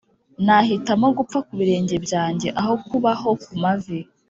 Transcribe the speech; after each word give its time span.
nahitamo 0.45 1.07
gupfa 1.17 1.39
ku 1.45 1.53
birenge 1.59 1.95
byanjye 2.05 2.47
aho 2.61 2.73
kubaho 2.87 3.29
ku 3.43 3.51
mavi 3.61 3.99